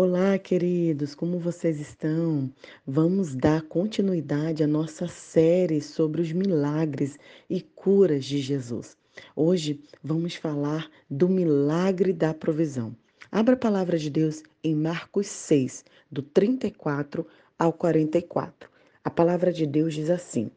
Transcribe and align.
Olá, 0.00 0.38
queridos, 0.38 1.12
como 1.12 1.40
vocês 1.40 1.80
estão? 1.80 2.48
Vamos 2.86 3.34
dar 3.34 3.62
continuidade 3.62 4.62
à 4.62 4.66
nossa 4.68 5.08
série 5.08 5.80
sobre 5.80 6.22
os 6.22 6.30
milagres 6.30 7.18
e 7.50 7.60
curas 7.60 8.24
de 8.24 8.38
Jesus. 8.38 8.96
Hoje 9.34 9.80
vamos 10.00 10.36
falar 10.36 10.88
do 11.10 11.28
milagre 11.28 12.12
da 12.12 12.32
provisão. 12.32 12.94
Abra 13.28 13.54
a 13.54 13.58
palavra 13.58 13.98
de 13.98 14.08
Deus 14.08 14.40
em 14.62 14.72
Marcos 14.72 15.26
6, 15.26 15.84
do 16.08 16.22
34 16.22 17.26
ao 17.58 17.72
44. 17.72 18.70
A 19.02 19.10
palavra 19.10 19.52
de 19.52 19.66
Deus 19.66 19.94
diz 19.94 20.10
assim: 20.10 20.48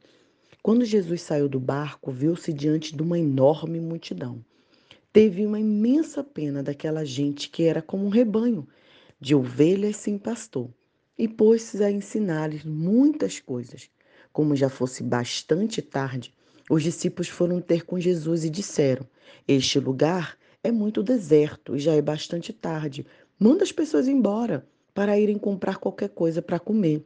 Quando 0.62 0.86
Jesus 0.86 1.24
saiu 1.24 1.50
do 1.50 1.60
barco, 1.60 2.12
viu-se 2.12 2.54
diante 2.54 2.96
de 2.96 3.02
uma 3.02 3.18
enorme 3.18 3.80
multidão. 3.80 4.40
Teve 5.12 5.48
uma 5.48 5.60
imensa 5.60 6.24
pena 6.24 6.62
daquela 6.62 7.04
gente 7.04 7.50
que 7.50 7.64
era 7.64 7.82
como 7.82 8.06
um 8.06 8.10
rebanho 8.10 8.68
de 9.22 9.36
ovelhas 9.36 9.98
sem 9.98 10.18
pastor, 10.18 10.68
e 11.16 11.28
pôs-se 11.28 11.84
a 11.84 11.92
ensinar-lhes 11.92 12.66
muitas 12.66 13.40
coisas. 13.40 13.88
Como 14.34 14.56
já 14.56 14.68
fosse 14.68 15.04
bastante 15.04 15.80
tarde, 15.80 16.34
os 16.68 16.82
discípulos 16.82 17.28
foram 17.28 17.62
ter 17.62 17.86
com 17.86 18.00
Jesus 18.00 18.44
e 18.44 18.50
disseram: 18.50 19.06
Este 19.48 19.80
lugar 19.80 20.36
é 20.64 20.72
muito 20.72 21.04
deserto 21.04 21.76
e 21.76 21.80
já 21.80 21.94
é 21.94 22.02
bastante 22.02 22.52
tarde. 22.52 23.06
Manda 23.38 23.64
as 23.64 23.72
pessoas 23.72 24.08
embora 24.08 24.66
para 24.94 25.20
irem 25.20 25.38
comprar 25.38 25.78
qualquer 25.78 26.10
coisa 26.10 26.42
para 26.42 26.60
comer. 26.60 27.06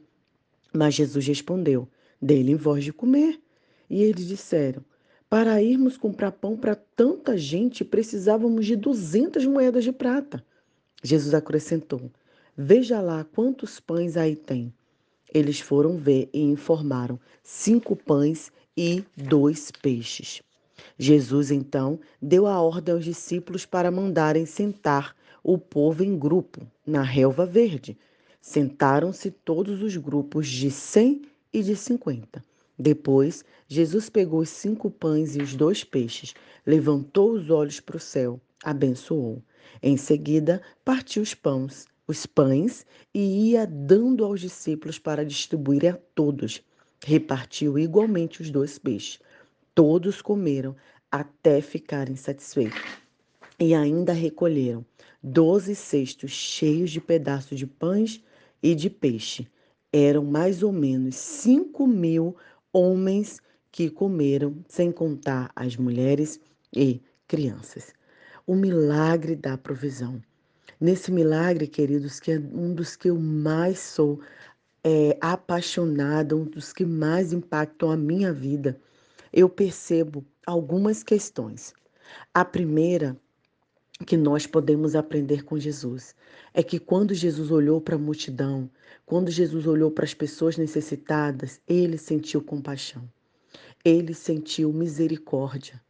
Mas 0.73 0.93
Jesus 0.93 1.27
respondeu: 1.27 1.89
Dê-lhe 2.21 2.55
voz 2.55 2.83
de 2.83 2.93
comer. 2.93 3.41
E 3.89 4.01
eles 4.01 4.25
disseram: 4.25 4.85
Para 5.29 5.61
irmos 5.61 5.97
comprar 5.97 6.31
pão 6.31 6.55
para 6.55 6.75
tanta 6.75 7.37
gente, 7.37 7.83
precisávamos 7.83 8.65
de 8.65 8.77
duzentas 8.77 9.45
moedas 9.45 9.83
de 9.83 9.91
prata. 9.91 10.45
Jesus 11.05 11.35
acrescentou: 11.35 12.09
Veja 12.57 12.99
lá 12.99 13.23
quantos 13.23 13.79
pães 13.79 14.17
aí 14.17 14.35
tem. 14.35 14.73
Eles 15.31 15.59
foram 15.59 15.97
ver 15.97 16.29
e 16.33 16.41
informaram: 16.41 17.19
cinco 17.43 17.95
pães 17.95 18.51
e 18.75 19.03
dois 19.15 19.69
peixes. 19.69 20.41
Jesus 20.97 21.51
então 21.51 21.99
deu 22.19 22.47
a 22.47 22.59
ordem 22.59 22.95
aos 22.95 23.05
discípulos 23.05 23.67
para 23.67 23.91
mandarem 23.91 24.47
sentar 24.47 25.15
o 25.43 25.59
povo 25.59 26.03
em 26.03 26.17
grupo 26.17 26.65
na 26.83 27.03
relva 27.03 27.45
verde. 27.45 27.95
Sentaram-se 28.41 29.29
todos 29.29 29.83
os 29.83 29.95
grupos 29.97 30.47
de 30.47 30.71
cem 30.71 31.21
e 31.53 31.61
de 31.61 31.75
cinquenta. 31.75 32.43
Depois, 32.79 33.45
Jesus 33.67 34.09
pegou 34.09 34.39
os 34.39 34.49
cinco 34.49 34.89
pães 34.89 35.35
e 35.35 35.39
os 35.39 35.55
dois 35.55 35.83
peixes, 35.83 36.33
levantou 36.65 37.33
os 37.33 37.51
olhos 37.51 37.79
para 37.79 37.97
o 37.97 37.99
céu, 37.99 38.41
abençoou. 38.63 39.43
Em 39.81 39.97
seguida, 39.97 40.61
partiu 40.83 41.21
os 41.21 41.33
pães, 41.33 41.87
os 42.07 42.25
pães 42.25 42.85
e 43.13 43.51
ia 43.51 43.65
dando 43.65 44.23
aos 44.23 44.39
discípulos 44.39 44.99
para 44.99 45.25
distribuir 45.25 45.85
a 45.85 45.97
todos. 46.13 46.61
Repartiu 47.03 47.77
igualmente 47.77 48.41
os 48.41 48.49
dois 48.49 48.77
peixes. 48.77 49.19
Todos 49.73 50.21
comeram 50.21 50.75
até 51.11 51.61
ficarem 51.61 52.15
satisfeitos. 52.15 52.81
E 53.59 53.73
ainda 53.73 54.13
recolheram 54.13 54.85
doze 55.21 55.75
cestos 55.75 56.31
cheios 56.31 56.91
de 56.91 57.01
pedaços 57.01 57.57
de 57.57 57.65
pães 57.65 58.21
e 58.61 58.75
de 58.75 58.89
peixe. 58.89 59.47
Eram 59.91 60.23
mais 60.23 60.61
ou 60.61 60.71
menos 60.71 61.15
cinco 61.15 61.87
mil 61.87 62.35
homens 62.71 63.39
que 63.71 63.89
comeram, 63.89 64.57
sem 64.67 64.91
contar 64.91 65.51
as 65.55 65.75
mulheres 65.75 66.39
e 66.73 67.01
crianças 67.27 67.93
o 68.45 68.55
milagre 68.55 69.35
da 69.35 69.57
provisão. 69.57 70.21
Nesse 70.79 71.11
milagre, 71.11 71.67
queridos, 71.67 72.19
que 72.19 72.31
é 72.31 72.37
um 72.37 72.73
dos 72.73 72.95
que 72.95 73.09
eu 73.09 73.17
mais 73.17 73.79
sou 73.79 74.19
é, 74.83 75.17
apaixonada, 75.21 76.35
um 76.35 76.43
dos 76.43 76.71
que 76.71 76.85
mais 76.85 77.33
impactam 77.33 77.89
a 77.89 77.97
minha 77.97 78.31
vida, 78.31 78.79
eu 79.33 79.49
percebo 79.49 80.23
algumas 80.45 81.01
questões. 81.01 81.73
A 82.33 82.45
primeira 82.45 83.17
que 84.05 84.17
nós 84.17 84.45
podemos 84.45 84.95
aprender 84.95 85.43
com 85.43 85.57
Jesus 85.57 86.13
é 86.53 86.61
que 86.61 86.79
quando 86.79 87.13
Jesus 87.13 87.49
olhou 87.49 87.79
para 87.79 87.95
a 87.95 87.99
multidão, 87.99 88.69
quando 89.05 89.31
Jesus 89.31 89.65
olhou 89.65 89.89
para 89.89 90.05
as 90.05 90.13
pessoas 90.13 90.57
necessitadas, 90.57 91.61
ele 91.67 91.97
sentiu 91.97 92.41
compaixão, 92.41 93.09
ele 93.83 94.13
sentiu 94.13 94.71
misericórdia. 94.73 95.81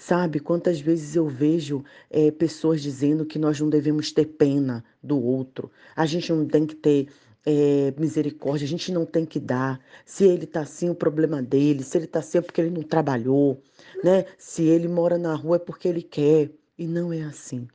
Sabe, 0.00 0.38
quantas 0.38 0.80
vezes 0.80 1.16
eu 1.16 1.26
vejo 1.26 1.84
é, 2.08 2.30
pessoas 2.30 2.80
dizendo 2.80 3.26
que 3.26 3.36
nós 3.36 3.58
não 3.58 3.68
devemos 3.68 4.12
ter 4.12 4.26
pena 4.26 4.84
do 5.02 5.20
outro, 5.20 5.72
a 5.96 6.06
gente 6.06 6.32
não 6.32 6.46
tem 6.46 6.64
que 6.64 6.76
ter 6.76 7.08
é, 7.44 7.92
misericórdia, 7.98 8.64
a 8.64 8.68
gente 8.68 8.92
não 8.92 9.04
tem 9.04 9.26
que 9.26 9.40
dar. 9.40 9.80
Se 10.06 10.24
ele 10.24 10.44
está 10.44 10.60
assim, 10.60 10.88
o 10.88 10.94
problema 10.94 11.42
dele. 11.42 11.82
Se 11.82 11.98
ele 11.98 12.04
está 12.04 12.20
assim, 12.20 12.38
é 12.38 12.40
porque 12.40 12.60
ele 12.60 12.70
não 12.70 12.82
trabalhou. 12.82 13.60
Né? 14.04 14.24
Se 14.38 14.62
ele 14.62 14.86
mora 14.86 15.18
na 15.18 15.34
rua, 15.34 15.56
é 15.56 15.58
porque 15.58 15.88
ele 15.88 16.02
quer. 16.02 16.50
E 16.78 16.86
não 16.86 17.12
é 17.12 17.22
assim. 17.22 17.66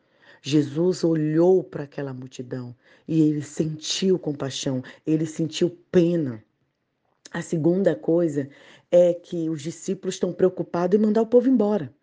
Jesus 0.41 1.03
olhou 1.03 1.61
para 1.61 1.83
aquela 1.83 2.13
multidão 2.13 2.73
e 3.05 3.21
ele 3.21 3.41
sentiu 3.41 4.17
compaixão, 4.17 4.81
ele 5.05 5.25
sentiu 5.25 5.69
pena. 5.91 6.41
A 7.31 7.41
segunda 7.41 7.95
coisa 7.95 8.47
é 8.89 9.13
que 9.13 9.49
os 9.49 9.61
discípulos 9.61 10.15
estão 10.15 10.31
preocupados 10.31 10.97
em 10.97 11.01
mandar 11.01 11.21
o 11.21 11.27
povo 11.27 11.49
embora. 11.49 11.93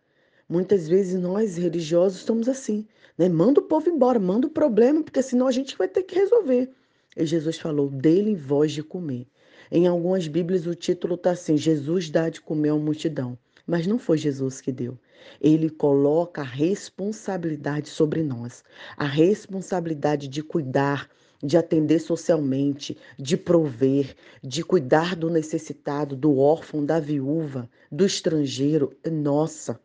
Muitas 0.51 0.89
vezes 0.89 1.15
nós 1.15 1.57
religiosos 1.57 2.19
estamos 2.19 2.49
assim, 2.49 2.85
né? 3.17 3.29
Manda 3.29 3.61
o 3.61 3.63
povo 3.63 3.89
embora, 3.89 4.19
manda 4.19 4.49
o 4.49 4.51
problema, 4.51 5.01
porque 5.01 5.23
senão 5.23 5.47
a 5.47 5.53
gente 5.53 5.79
vai 5.79 5.87
ter 5.87 6.03
que 6.03 6.17
resolver. 6.17 6.69
E 7.17 7.25
Jesus 7.25 7.57
falou: 7.57 7.89
dele 7.89 8.35
voz 8.35 8.73
de 8.73 8.83
comer. 8.83 9.29
Em 9.71 9.87
algumas 9.87 10.27
Bíblias 10.27 10.67
o 10.67 10.75
título 10.75 11.15
está 11.15 11.31
assim: 11.31 11.57
Jesus 11.57 12.11
dá 12.11 12.29
de 12.29 12.41
comer 12.41 12.71
à 12.71 12.75
multidão. 12.75 13.39
Mas 13.65 13.87
não 13.87 13.97
foi 13.97 14.19
Jesus 14.19 14.61
que 14.61 14.73
deu. 14.73 14.99
Ele 15.41 15.71
coloca 15.71 16.41
a 16.41 16.45
responsabilidade 16.45 17.89
sobre 17.89 18.25
nós, 18.25 18.65
a 18.97 19.07
responsabilidade 19.07 20.27
de 20.27 20.43
cuidar, 20.43 21.09
de 21.41 21.57
atender 21.57 22.01
socialmente, 22.01 22.99
de 23.17 23.37
prover, 23.37 24.17
de 24.43 24.65
cuidar 24.65 25.15
do 25.15 25.31
necessitado, 25.31 26.17
do 26.17 26.39
órfão, 26.39 26.85
da 26.85 26.99
viúva, 26.99 27.71
do 27.93 28.05
estrangeiro. 28.05 28.93
Nossa, 29.09 29.79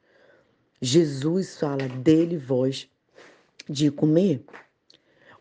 Jesus 0.85 1.57
fala 1.57 1.87
dele 1.87 2.37
voz 2.37 2.87
de 3.67 3.89
comer. 3.89 4.43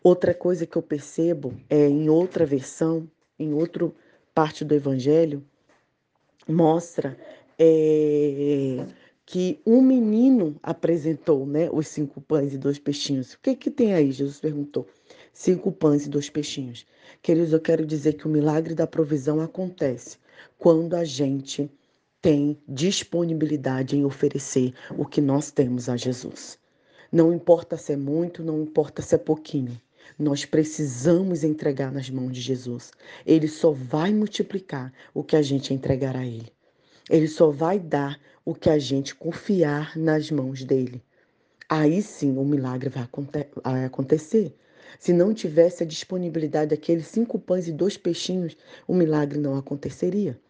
Outra 0.03 0.33
coisa 0.33 0.65
que 0.65 0.75
eu 0.75 0.81
percebo 0.81 1.55
é 1.69 1.87
em 1.87 2.09
outra 2.09 2.47
versão, 2.47 3.07
em 3.39 3.53
outra 3.53 3.93
parte 4.35 4.65
do 4.65 4.75
Evangelho, 4.75 5.45
mostra 6.49 7.15
é, 7.59 8.87
que 9.27 9.61
um 9.67 9.83
menino 9.83 10.59
apresentou 10.63 11.45
né, 11.45 11.69
os 11.71 11.89
cinco 11.89 12.23
pães 12.23 12.55
e 12.55 12.59
dois 12.59 12.79
peixinhos. 12.79 13.35
O 13.35 13.41
que, 13.41 13.55
que 13.55 13.71
tem 13.71 13.93
aí? 13.93 14.13
Jesus 14.13 14.41
perguntou. 14.41 14.87
Cinco 15.31 15.71
pães 15.71 16.07
e 16.07 16.09
dois 16.09 16.31
peixinhos. 16.31 16.87
Queridos, 17.21 17.53
eu 17.53 17.61
quero 17.61 17.85
dizer 17.85 18.15
que 18.15 18.27
o 18.27 18.31
milagre 18.31 18.75
da 18.75 18.87
provisão 18.87 19.43
acontece 19.43 20.17
quando 20.59 20.95
a 20.95 21.05
gente 21.05 21.71
tem 22.25 22.59
disponibilidade 22.67 23.99
em 23.99 24.07
oferecer 24.07 24.73
o 24.97 25.05
que 25.05 25.21
nós 25.21 25.51
temos 25.51 25.91
a 25.91 25.97
Jesus. 25.99 26.59
Não 27.13 27.35
importa 27.35 27.77
se 27.77 27.93
é 27.93 27.97
muito, 27.99 28.43
não 28.43 28.63
importa 28.63 29.03
se 29.03 29.15
é 29.15 29.19
pouquinho. 29.19 29.79
Nós 30.19 30.47
precisamos 30.47 31.45
entregar 31.45 31.93
nas 31.93 32.09
mãos 32.09 32.33
de 32.33 32.41
Jesus. 32.41 32.93
Ele 33.27 33.47
só 33.47 33.73
vai 33.73 34.15
multiplicar 34.15 34.91
o 35.13 35.23
que 35.23 35.37
a 35.37 35.43
gente 35.43 35.75
entregar 35.75 36.17
a 36.17 36.25
Ele. 36.25 36.51
Ele 37.11 37.29
só 37.29 37.51
vai 37.51 37.79
dar 37.79 38.19
o 38.43 38.55
que 38.55 38.71
a 38.71 38.79
gente 38.79 39.15
confiar 39.15 39.95
nas 39.95 40.31
mãos 40.31 40.65
dele. 40.65 41.03
Aí 41.69 42.01
sim 42.01 42.39
o 42.39 42.45
milagre 42.47 42.89
vai 42.89 43.85
acontecer. 43.85 44.57
Se 44.99 45.13
não 45.13 45.35
tivesse 45.35 45.83
a 45.83 45.87
disponibilidade 45.87 46.71
daqueles 46.71 47.07
cinco 47.07 47.39
pães 47.39 47.69
e 47.69 47.73
dois 47.73 47.99
peixinhos, 47.99 48.57
o 48.89 48.95
milagre 48.95 49.39
não 49.39 49.59
aconteceria. 49.59 50.41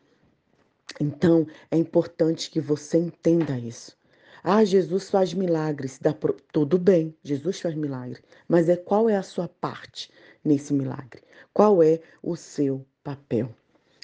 Então, 1.01 1.47
é 1.71 1.77
importante 1.77 2.51
que 2.51 2.61
você 2.61 2.99
entenda 2.99 3.59
isso. 3.59 3.97
Ah, 4.43 4.65
Jesus 4.65 5.09
faz 5.09 5.33
milagres. 5.33 5.99
Dá 5.99 6.13
pro... 6.13 6.37
Tudo 6.53 6.79
bem, 6.79 7.15
Jesus 7.23 7.61
faz 7.61 7.75
milagre. 7.75 8.21
Mas 8.47 8.69
é 8.69 8.77
qual 8.77 9.09
é 9.09 9.17
a 9.17 9.23
sua 9.23 9.49
parte 9.49 10.11
nesse 10.45 10.75
milagre? 10.75 11.23
Qual 11.53 11.83
é 11.83 12.01
o 12.23 12.37
seu 12.37 12.85
papel? 13.03 13.51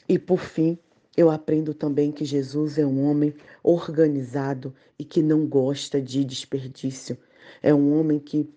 E 0.09 0.19
por 0.19 0.41
fim, 0.41 0.79
eu 1.17 1.31
aprendo 1.31 1.75
também 1.75 2.11
que 2.11 2.25
Jesus 2.25 2.79
é 2.79 2.87
um 2.87 3.05
homem 3.05 3.35
organizado 3.63 4.75
e 4.99 5.05
que 5.05 5.23
não 5.23 5.47
gosta 5.47 6.01
de 6.01 6.25
desperdício. 6.25 7.19
É 7.63 7.75
um 7.75 7.99
homem 7.99 8.19
que 8.19 8.49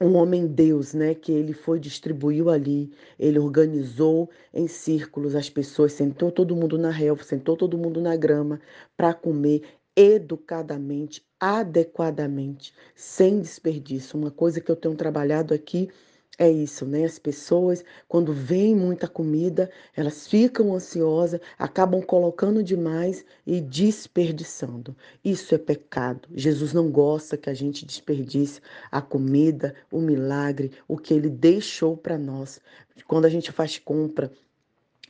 um 0.00 0.14
homem 0.16 0.46
Deus, 0.46 0.94
né, 0.94 1.14
que 1.14 1.32
ele 1.32 1.52
foi 1.52 1.80
distribuiu 1.80 2.50
ali, 2.50 2.90
ele 3.18 3.38
organizou 3.38 4.30
em 4.52 4.68
círculos 4.68 5.34
as 5.34 5.50
pessoas, 5.50 5.92
sentou 5.92 6.30
todo 6.30 6.54
mundo 6.56 6.78
na 6.78 6.90
relva, 6.90 7.22
sentou 7.22 7.56
todo 7.56 7.78
mundo 7.78 8.00
na 8.00 8.16
grama 8.16 8.60
para 8.96 9.12
comer 9.14 9.62
educadamente, 9.96 11.24
adequadamente, 11.40 12.72
sem 12.94 13.40
desperdício. 13.40 14.18
Uma 14.18 14.30
coisa 14.30 14.60
que 14.60 14.70
eu 14.70 14.76
tenho 14.76 14.94
trabalhado 14.94 15.52
aqui 15.52 15.88
é 16.38 16.48
isso, 16.48 16.86
né? 16.86 17.04
As 17.04 17.18
pessoas, 17.18 17.84
quando 18.06 18.32
vem 18.32 18.74
muita 18.74 19.08
comida, 19.08 19.68
elas 19.94 20.28
ficam 20.28 20.72
ansiosas, 20.72 21.40
acabam 21.58 22.00
colocando 22.00 22.62
demais 22.62 23.24
e 23.44 23.60
desperdiçando. 23.60 24.96
Isso 25.24 25.52
é 25.52 25.58
pecado. 25.58 26.28
Jesus 26.32 26.72
não 26.72 26.90
gosta 26.92 27.36
que 27.36 27.50
a 27.50 27.54
gente 27.54 27.84
desperdice 27.84 28.60
a 28.88 29.02
comida, 29.02 29.74
o 29.90 30.00
milagre, 30.00 30.70
o 30.86 30.96
que 30.96 31.12
ele 31.12 31.28
deixou 31.28 31.96
para 31.96 32.16
nós. 32.16 32.60
Quando 33.08 33.24
a 33.24 33.30
gente 33.30 33.50
faz 33.50 33.76
compra, 33.76 34.30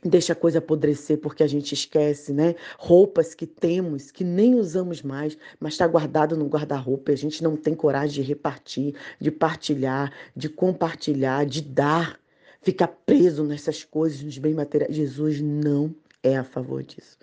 deixa 0.03 0.33
a 0.33 0.35
coisa 0.35 0.59
apodrecer 0.59 1.17
porque 1.17 1.43
a 1.43 1.47
gente 1.47 1.73
esquece, 1.73 2.33
né? 2.33 2.55
Roupas 2.77 3.33
que 3.33 3.45
temos, 3.45 4.11
que 4.11 4.23
nem 4.23 4.55
usamos 4.55 5.01
mais, 5.01 5.37
mas 5.59 5.73
está 5.73 5.87
guardado 5.87 6.37
no 6.37 6.47
guarda-roupa. 6.47 7.11
A 7.11 7.15
gente 7.15 7.43
não 7.43 7.55
tem 7.55 7.75
coragem 7.75 8.21
de 8.21 8.27
repartir, 8.27 8.95
de 9.19 9.31
partilhar, 9.31 10.11
de 10.35 10.49
compartilhar, 10.49 11.45
de 11.45 11.61
dar, 11.61 12.19
ficar 12.61 12.87
preso 12.87 13.43
nessas 13.43 13.83
coisas, 13.83 14.21
nos 14.21 14.37
bens 14.37 14.55
materiais. 14.55 14.95
Jesus 14.95 15.41
não 15.41 15.93
é 16.23 16.37
a 16.37 16.43
favor 16.43 16.83
disso. 16.83 17.17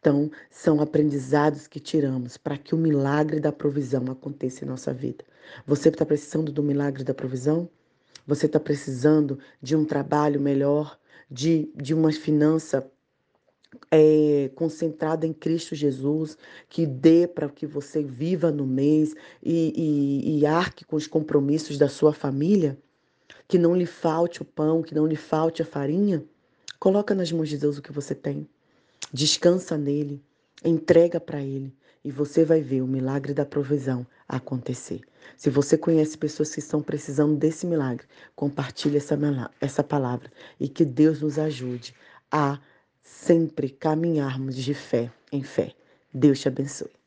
Então, 0.00 0.30
são 0.50 0.80
aprendizados 0.80 1.66
que 1.66 1.78
tiramos 1.78 2.36
para 2.36 2.56
que 2.56 2.74
o 2.74 2.78
milagre 2.78 3.38
da 3.38 3.52
provisão 3.52 4.04
aconteça 4.10 4.64
em 4.64 4.68
nossa 4.68 4.92
vida. 4.92 5.24
Você 5.66 5.88
está 5.88 6.06
precisando 6.06 6.50
do 6.50 6.62
milagre 6.62 7.04
da 7.04 7.14
provisão? 7.14 7.68
Você 8.26 8.46
está 8.46 8.60
precisando 8.60 9.38
de 9.60 9.76
um 9.76 9.84
trabalho 9.84 10.40
melhor? 10.40 10.98
De, 11.30 11.70
de 11.76 11.94
uma 11.94 12.10
finança 12.12 12.90
é, 13.90 14.50
concentrada 14.54 15.26
em 15.26 15.32
Cristo 15.32 15.74
Jesus, 15.74 16.36
que 16.68 16.86
dê 16.86 17.26
para 17.26 17.48
que 17.48 17.66
você 17.66 18.02
viva 18.02 18.50
no 18.50 18.66
mês 18.66 19.14
e, 19.42 19.72
e, 19.76 20.38
e 20.38 20.46
arque 20.46 20.84
com 20.84 20.96
os 20.96 21.06
compromissos 21.06 21.78
da 21.78 21.88
sua 21.88 22.12
família, 22.12 22.78
que 23.46 23.58
não 23.58 23.76
lhe 23.76 23.86
falte 23.86 24.42
o 24.42 24.44
pão, 24.44 24.82
que 24.82 24.94
não 24.94 25.06
lhe 25.06 25.16
falte 25.16 25.62
a 25.62 25.64
farinha, 25.64 26.24
coloca 26.78 27.14
nas 27.14 27.30
mãos 27.30 27.48
de 27.48 27.58
Deus 27.58 27.78
o 27.78 27.82
que 27.82 27.92
você 27.92 28.14
tem. 28.14 28.48
Descansa 29.12 29.76
nele, 29.76 30.22
entrega 30.64 31.20
para 31.20 31.40
ele 31.42 31.72
e 32.04 32.10
você 32.10 32.44
vai 32.44 32.60
ver 32.60 32.82
o 32.82 32.86
milagre 32.86 33.34
da 33.34 33.44
provisão 33.44 34.06
acontecer. 34.28 35.00
Se 35.36 35.50
você 35.50 35.76
conhece 35.76 36.16
pessoas 36.16 36.52
que 36.54 36.60
estão 36.60 36.82
precisando 36.82 37.36
desse 37.36 37.66
milagre, 37.66 38.06
compartilhe 38.34 38.96
essa, 38.96 39.18
essa 39.60 39.84
palavra 39.84 40.30
e 40.58 40.68
que 40.68 40.84
Deus 40.84 41.20
nos 41.20 41.38
ajude 41.38 41.94
a 42.30 42.58
sempre 43.02 43.68
caminharmos 43.68 44.56
de 44.56 44.72
fé 44.74 45.10
em 45.32 45.42
fé. 45.42 45.74
Deus 46.12 46.40
te 46.40 46.48
abençoe. 46.48 46.99